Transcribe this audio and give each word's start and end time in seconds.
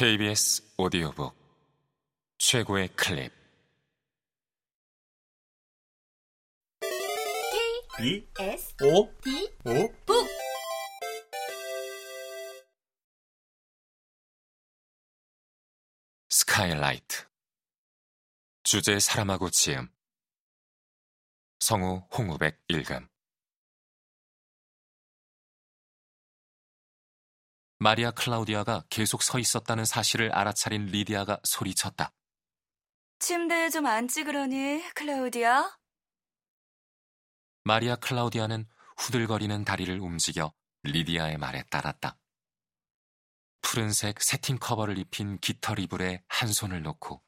KBS 0.00 0.74
오디오북 0.76 1.34
최고의 2.38 2.86
클립. 2.94 3.32
B 7.98 8.28
S 8.38 8.76
O 8.80 9.12
D 9.24 9.56
O 9.64 9.92
북. 10.06 10.28
스카이라이트. 16.28 17.26
주제 18.62 19.00
사람하고 19.00 19.50
지음. 19.50 19.88
성우 21.58 22.06
홍우백 22.16 22.62
일감 22.68 23.08
마리아 27.80 28.10
클라우디아가 28.10 28.84
계속 28.90 29.22
서 29.22 29.38
있었다는 29.38 29.84
사실을 29.84 30.32
알아차린 30.32 30.86
리디아가 30.86 31.38
소리쳤다. 31.44 32.12
침대에 33.20 33.70
좀 33.70 33.86
앉지 33.86 34.24
그러니 34.24 34.82
클라우디아 34.96 35.78
마리아 37.62 37.94
클라우디아는 37.94 38.66
후들거리는 38.96 39.64
다리를 39.64 39.96
움직여 40.00 40.52
리디아의 40.82 41.38
말에 41.38 41.62
따랐다. 41.70 42.18
푸른색 43.62 44.22
새틴 44.22 44.58
커버를 44.58 44.98
입힌 44.98 45.38
깃털 45.38 45.78
이불에 45.78 46.24
한 46.26 46.52
손을 46.52 46.82
놓고 46.82 47.22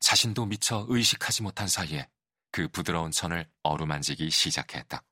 자신도 0.00 0.46
미처 0.46 0.84
의식하지 0.88 1.42
못한 1.42 1.66
사이에 1.66 2.10
그 2.50 2.68
부드러운 2.68 3.10
천을 3.10 3.50
어루만지기 3.62 4.30
시작했다. 4.30 5.02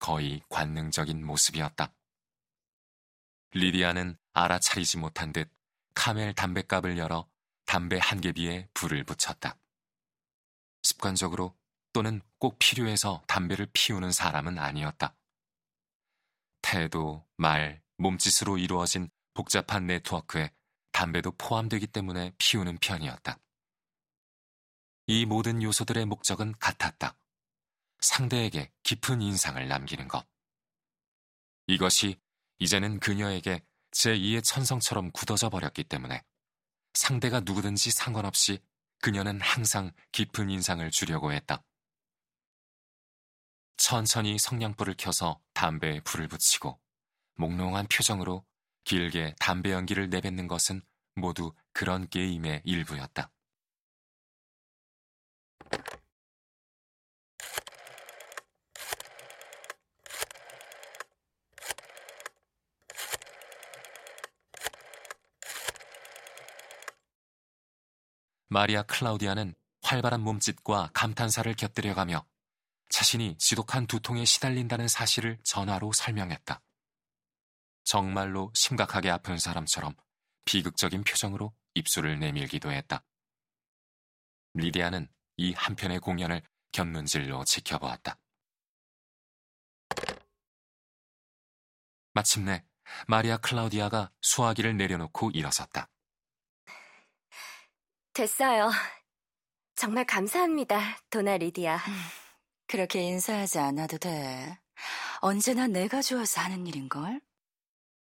거의 0.00 0.42
관능적인 0.48 1.24
모습이었다. 1.24 1.95
리디아는 3.56 4.18
알아차리지 4.34 4.98
못한 4.98 5.32
듯 5.32 5.50
카멜 5.94 6.34
담뱃갑을 6.34 6.98
열어 6.98 7.26
담배 7.64 7.98
한 7.98 8.20
개비에 8.20 8.68
불을 8.74 9.04
붙였다. 9.04 9.58
습관적으로 10.82 11.56
또는 11.92 12.20
꼭 12.38 12.58
필요해서 12.58 13.22
담배를 13.26 13.66
피우는 13.72 14.12
사람은 14.12 14.58
아니었다. 14.58 15.16
태도, 16.60 17.26
말, 17.36 17.82
몸짓으로 17.96 18.58
이루어진 18.58 19.08
복잡한 19.32 19.86
네트워크에 19.86 20.52
담배도 20.92 21.32
포함되기 21.32 21.86
때문에 21.86 22.34
피우는 22.36 22.78
편이었다. 22.78 23.38
이 25.06 25.24
모든 25.24 25.62
요소들의 25.62 26.04
목적은 26.04 26.54
같았다. 26.58 27.16
상대에게 28.00 28.70
깊은 28.82 29.22
인상을 29.22 29.66
남기는 29.66 30.08
것. 30.08 30.26
이것이 31.66 32.20
이제는 32.58 33.00
그녀에게 33.00 33.62
제2의 33.92 34.42
천성처럼 34.44 35.10
굳어져 35.12 35.48
버렸기 35.48 35.84
때문에 35.84 36.22
상대가 36.94 37.40
누구든지 37.40 37.90
상관없이 37.90 38.60
그녀는 39.00 39.40
항상 39.40 39.92
깊은 40.12 40.50
인상을 40.50 40.90
주려고 40.90 41.32
했다. 41.32 41.62
천천히 43.76 44.38
성냥불을 44.38 44.94
켜서 44.98 45.40
담배에 45.52 46.00
불을 46.00 46.28
붙이고 46.28 46.80
몽롱한 47.34 47.86
표정으로 47.88 48.44
길게 48.84 49.34
담배 49.38 49.72
연기를 49.72 50.08
내뱉는 50.08 50.48
것은 50.48 50.80
모두 51.14 51.52
그런 51.72 52.08
게임의 52.08 52.62
일부였다. 52.64 53.30
마리아 68.48 68.82
클라우디아는 68.84 69.54
활발한 69.82 70.20
몸짓과 70.20 70.90
감탄사를 70.94 71.52
곁들여가며 71.54 72.24
자신이 72.88 73.36
지독한 73.38 73.86
두통에 73.86 74.24
시달린다는 74.24 74.86
사실을 74.86 75.38
전화로 75.42 75.92
설명했다. 75.92 76.62
정말로 77.82 78.52
심각하게 78.54 79.10
아픈 79.10 79.38
사람처럼 79.38 79.94
비극적인 80.44 81.02
표정으로 81.02 81.54
입술을 81.74 82.20
내밀기도 82.20 82.70
했다. 82.70 83.04
리디아는 84.54 85.08
이 85.38 85.52
한편의 85.52 85.98
공연을 85.98 86.42
곁눈질로 86.72 87.44
지켜보았다. 87.44 88.18
마침내 92.14 92.64
마리아 93.08 93.36
클라우디아가 93.36 94.12
수화기를 94.22 94.76
내려놓고 94.76 95.32
일어섰다. 95.32 95.88
됐어요. 98.16 98.70
정말 99.74 100.06
감사합니다, 100.06 100.80
도나 101.10 101.36
리디아. 101.36 101.78
그렇게 102.66 103.02
인사하지 103.02 103.58
않아도 103.58 103.98
돼. 103.98 104.58
언제나 105.20 105.66
내가 105.66 106.00
좋아서 106.00 106.40
하는 106.40 106.66
일인걸? 106.66 107.20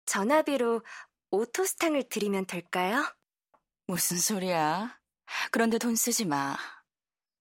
전화비로 0.06 0.84
오토스탕을 1.32 2.10
드리면 2.10 2.46
될까요? 2.46 3.04
무슨 3.88 4.20
소리야? 4.20 5.00
그런데 5.52 5.80
돈 5.80 5.96
쓰지 5.96 6.26
마. 6.26 6.56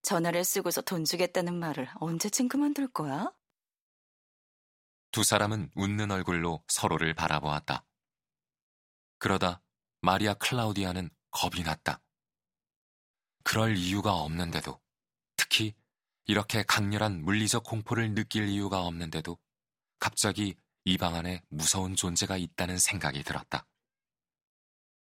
전화를 0.00 0.42
쓰고서 0.42 0.80
돈 0.80 1.04
주겠다는 1.04 1.54
말을 1.54 1.90
언제쯤 1.96 2.48
그만둘 2.48 2.88
거야? 2.88 3.34
두 5.10 5.22
사람은 5.22 5.72
웃는 5.74 6.10
얼굴로 6.10 6.64
서로를 6.68 7.12
바라보았다. 7.12 7.84
그러다 9.18 9.60
마리아 10.00 10.32
클라우디아는 10.32 11.10
겁이 11.30 11.64
났다. 11.64 12.00
그럴 13.52 13.76
이유가 13.76 14.14
없는데도, 14.14 14.80
특히 15.36 15.74
이렇게 16.24 16.62
강렬한 16.62 17.22
물리적 17.22 17.64
공포를 17.64 18.14
느낄 18.14 18.48
이유가 18.48 18.80
없는데도 18.80 19.36
갑자기 19.98 20.56
이 20.86 20.96
방 20.96 21.16
안에 21.16 21.42
무서운 21.50 21.94
존재가 21.94 22.38
있다는 22.38 22.78
생각이 22.78 23.22
들었다. 23.22 23.66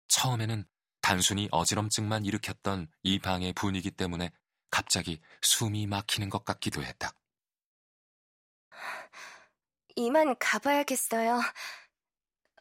처음에는 0.07 0.63
단순히 1.02 1.50
어지럼증만 1.52 2.24
일으켰던 2.24 2.90
이 3.03 3.19
방의 3.19 3.52
분위기 3.52 3.91
때문에 3.91 4.31
갑자기 4.72 5.19
숨이 5.41 5.86
막히는 5.86 6.30
것 6.30 6.46
같기도 6.46 6.81
했다. 6.81 7.12
이만 9.97 10.38
가봐야겠어요. 10.40 11.41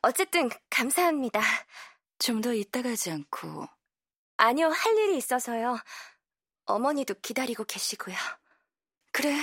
어쨌든 0.03 0.51
감사합니다. 0.69 1.41
좀더 2.19 2.55
있다 2.55 2.83
가지 2.83 3.13
않고 3.13 3.69
아니요, 4.37 4.69
할 4.69 4.99
일이 4.99 5.17
있어서요. 5.17 5.79
어머니도 6.67 7.15
기다리고 7.21 7.65
계시고요. 7.65 8.17
그래. 9.13 9.35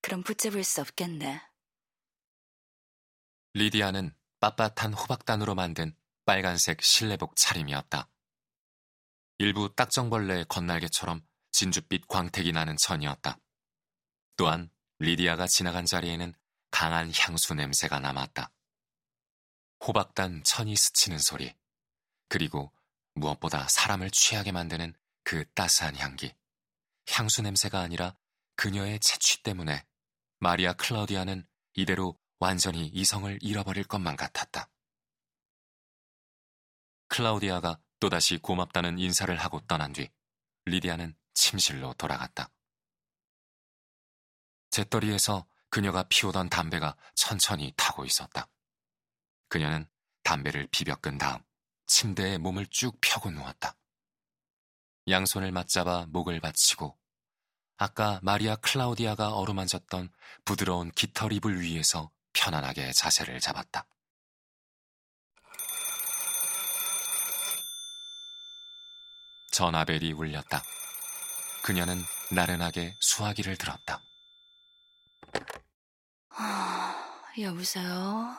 그럼 0.00 0.22
붙잡을 0.22 0.64
수 0.64 0.80
없겠네. 0.80 1.42
리디아는 3.54 4.14
빳빳한 4.40 4.96
호박단으로 4.96 5.54
만든 5.54 5.94
빨간색 6.24 6.82
실내복 6.82 7.36
차림이었다. 7.36 8.08
일부 9.38 9.74
딱정벌레의 9.74 10.46
건날개처럼 10.48 11.26
진주빛 11.50 12.08
광택이 12.08 12.52
나는 12.52 12.76
천이었다. 12.76 13.38
또한 14.36 14.70
리디아가 14.98 15.46
지나간 15.46 15.84
자리에는 15.84 16.32
강한 16.70 17.12
향수 17.14 17.54
냄새가 17.54 17.98
남았다. 17.98 18.50
호박단 19.86 20.44
천이 20.44 20.76
스치는 20.76 21.18
소리, 21.18 21.54
그리고 22.28 22.72
무엇보다 23.14 23.68
사람을 23.68 24.10
취하게 24.10 24.52
만드는 24.52 24.94
그 25.24 25.44
따스한 25.52 25.96
향기. 25.96 26.34
향수 27.08 27.42
냄새가 27.42 27.80
아니라 27.80 28.16
그녀의 28.56 29.00
채취 29.00 29.42
때문에 29.42 29.84
마리아 30.38 30.72
클라우디아는 30.72 31.46
이대로 31.74 32.18
완전히 32.38 32.86
이성을 32.86 33.38
잃어버릴 33.42 33.84
것만 33.84 34.16
같았다. 34.16 34.68
클라우디아가 37.08 37.80
또다시 37.98 38.38
고맙다는 38.38 38.98
인사를 38.98 39.34
하고 39.36 39.60
떠난 39.66 39.92
뒤 39.92 40.08
리디아는 40.64 41.14
침실로 41.34 41.94
돌아갔다. 41.94 42.50
재떨이에서 44.70 45.46
그녀가 45.68 46.04
피우던 46.04 46.48
담배가 46.48 46.96
천천히 47.14 47.72
타고 47.76 48.04
있었다. 48.04 48.48
그녀는 49.48 49.88
담배를 50.22 50.68
비벼 50.70 50.96
끈 50.96 51.18
다음 51.18 51.42
침대에 51.90 52.38
몸을 52.38 52.68
쭉 52.68 52.96
펴고 53.00 53.30
누웠다. 53.32 53.76
양손을 55.08 55.50
맞잡아 55.50 56.06
목을 56.08 56.38
받치고 56.40 56.96
아까 57.78 58.20
마리아 58.22 58.54
클라우디아가 58.54 59.34
어루만졌던 59.34 60.08
부드러운 60.44 60.92
깃털 60.92 61.32
이불 61.32 61.60
위에서 61.60 62.12
편안하게 62.32 62.92
자세를 62.92 63.40
잡았다. 63.40 63.88
전화벨이 69.50 70.12
울렸다. 70.12 70.62
그녀는 71.64 72.00
나른하게 72.30 72.96
수화기를 73.00 73.56
들었다. 73.56 74.00
아, 76.28 77.32
여보세요? 77.40 78.36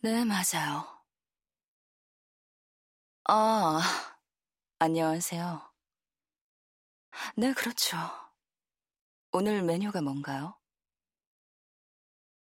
네, 0.00 0.24
맞아요. 0.24 0.97
아, 3.28 3.80
안녕하세요. 4.80 5.62
네, 7.36 7.52
그렇죠. 7.54 7.96
오늘 9.32 9.62
메뉴가 9.62 10.02
뭔가요? 10.02 10.54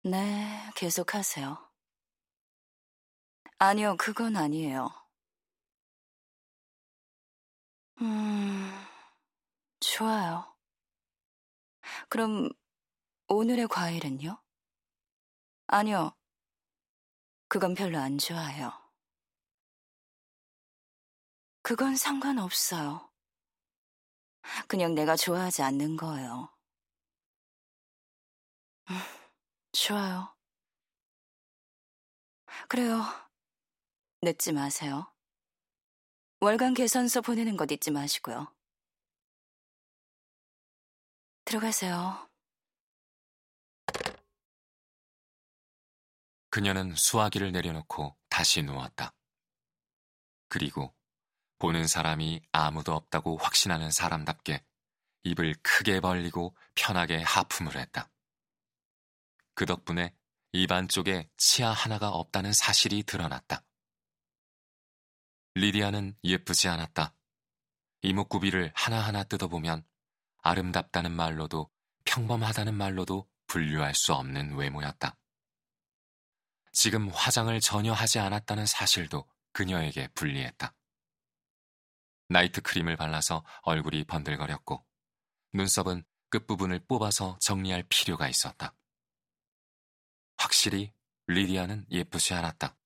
네, 0.04 0.70
계속하세요. 0.76 1.58
아니요, 3.58 3.96
그건 3.98 4.36
아니에요. 4.36 4.90
음, 8.02 8.70
좋아요. 9.80 10.54
그럼 12.08 12.48
오늘의 13.28 13.68
과일은요? 13.68 14.38
아니요, 15.66 16.12
그건 17.48 17.74
별로 17.74 17.98
안 17.98 18.18
좋아해요. 18.18 18.72
그건 21.72 21.96
상관없어요. 21.96 23.10
그냥 24.68 24.94
내가 24.94 25.16
좋아하지 25.16 25.62
않는 25.62 25.96
거예요. 25.96 26.54
음, 28.90 28.94
좋아요. 29.72 30.36
그래요. 32.68 33.00
늦지 34.20 34.52
마세요. 34.52 35.10
월간 36.40 36.74
계산서 36.74 37.22
보내는 37.22 37.56
것 37.56 37.70
잊지 37.70 37.90
마시고요. 37.90 38.54
들어가세요. 41.46 42.28
그녀는 46.50 46.94
수화기를 46.94 47.50
내려놓고 47.50 48.14
다시 48.28 48.62
누웠다. 48.62 49.14
그리고 50.48 50.94
보는 51.62 51.86
사람이 51.86 52.42
아무도 52.50 52.92
없다고 52.92 53.36
확신하는 53.36 53.92
사람답게 53.92 54.64
입을 55.22 55.54
크게 55.62 56.00
벌리고 56.00 56.56
편하게 56.74 57.22
하품을 57.22 57.76
했다. 57.76 58.10
그 59.54 59.64
덕분에 59.64 60.12
입안 60.50 60.88
쪽에 60.88 61.30
치아 61.36 61.70
하나가 61.70 62.08
없다는 62.08 62.52
사실이 62.52 63.04
드러났다. 63.04 63.62
리디아는 65.54 66.16
예쁘지 66.24 66.66
않았다. 66.66 67.14
이목구비를 68.00 68.72
하나하나 68.74 69.22
뜯어보면 69.22 69.86
아름답다는 70.38 71.12
말로도 71.12 71.70
평범하다는 72.04 72.74
말로도 72.74 73.28
분류할 73.46 73.94
수 73.94 74.14
없는 74.14 74.56
외모였다. 74.56 75.16
지금 76.72 77.08
화장을 77.10 77.60
전혀 77.60 77.92
하지 77.92 78.18
않았다는 78.18 78.66
사실도 78.66 79.30
그녀에게 79.52 80.08
불리했다. 80.08 80.74
나이트 82.32 82.62
크림을 82.62 82.96
발라서 82.96 83.44
얼굴이 83.62 84.04
번들거렸고 84.04 84.84
눈썹은 85.52 86.04
끝부분을 86.30 86.86
뽑아서 86.86 87.38
정리할 87.40 87.84
필요가 87.88 88.28
있었다. 88.28 88.74
확실히 90.38 90.92
리디아는 91.26 91.86
예쁘지 91.90 92.34
않았다. 92.34 92.76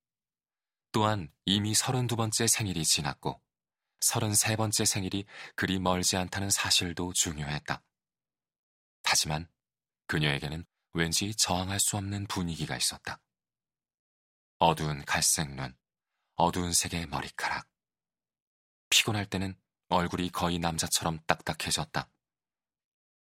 또한 0.90 1.32
이미 1.44 1.72
32번째 1.72 2.48
생일이 2.48 2.84
지났고 2.84 3.40
33번째 4.00 4.84
생일이 4.84 5.24
그리 5.54 5.78
멀지 5.78 6.16
않다는 6.16 6.50
사실도 6.50 7.12
중요했다. 7.12 7.82
하지만 9.04 9.48
그녀에게는 10.06 10.64
왠지 10.92 11.34
저항할 11.34 11.78
수 11.78 11.96
없는 11.96 12.26
분위기가 12.26 12.76
있었다. 12.76 13.20
어두운 14.58 15.04
갈색 15.04 15.54
눈, 15.54 15.76
어두운 16.34 16.72
색의 16.72 17.06
머리카락. 17.06 17.75
피곤할 18.90 19.26
때는 19.26 19.56
얼굴이 19.88 20.30
거의 20.30 20.58
남자처럼 20.58 21.20
딱딱해졌다. 21.26 22.08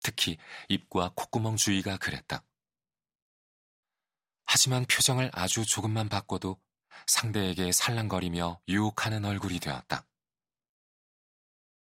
특히 0.03 0.37
입과 0.69 1.11
콧구멍 1.15 1.55
주위가 1.55 1.97
그랬다. 1.97 2.43
하지만 4.45 4.85
표정을 4.85 5.31
아주 5.33 5.65
조금만 5.65 6.09
바꿔도 6.09 6.59
상대에게 7.07 7.71
살랑거리며 7.71 8.61
유혹하는 8.67 9.25
얼굴이 9.25 9.59
되었다. 9.59 10.05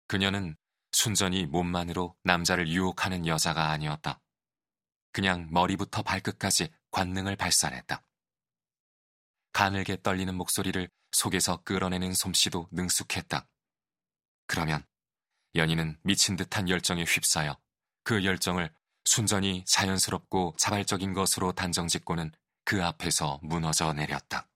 그녀는 0.06 0.56
순전히 0.91 1.47
몸만으로 1.47 2.17
남자를 2.25 2.69
유혹하는 2.69 3.26
여자가 3.26 3.70
아니었다. 3.70 4.20
그냥 5.12 5.49
머리부터 5.50 6.03
발끝까지 6.03 6.73
관능을 6.91 7.37
발산했다. 7.37 8.03
가늘게 9.53 10.00
떨리는 10.03 10.35
목소리를 10.35 10.88
속에서 11.12 11.62
끌어내는 11.62 12.15
솜씨도 12.15 12.69
능숙했다. 12.73 13.47
그러면 14.48 14.84
연인은 15.54 15.98
미친 16.02 16.34
듯한 16.34 16.68
열정에 16.68 17.04
휩싸여 17.04 17.56
그 18.02 18.24
열정을 18.24 18.74
순전히 19.04 19.64
자연스럽고 19.66 20.54
자발적인 20.58 21.12
것으로 21.12 21.52
단정짓고는 21.52 22.32
그 22.64 22.84
앞에서 22.84 23.38
무너져 23.42 23.92
내렸다. 23.92 24.48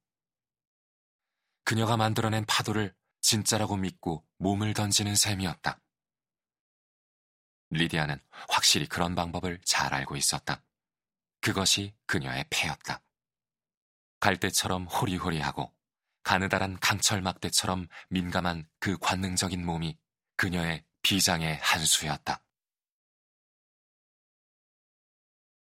그녀가 1.64 1.96
만들어낸 1.96 2.44
파도를 2.44 2.94
진짜라고 3.20 3.76
믿고 3.76 4.26
몸을 4.38 4.74
던지는 4.74 5.14
셈이었다. 5.14 5.80
리디아는 7.70 8.20
확실히 8.48 8.86
그런 8.86 9.14
방법을 9.14 9.60
잘 9.64 9.94
알고 9.94 10.16
있었다. 10.16 10.62
그것이 11.40 11.94
그녀의 12.06 12.44
패였다. 12.50 13.02
갈대처럼 14.20 14.86
호리호리하고 14.86 15.74
가느다란 16.22 16.78
강철 16.80 17.20
막대처럼 17.22 17.88
민감한 18.08 18.66
그 18.78 18.96
관능적인 18.98 19.64
몸이 19.64 19.98
그녀의 20.36 20.84
비장의 21.02 21.58
한 21.60 21.84
수였다. 21.84 22.42